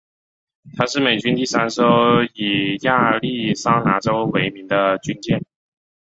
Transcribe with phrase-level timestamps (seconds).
[0.75, 5.45] 她是美军第三艘以亚利桑那州为名的军舰。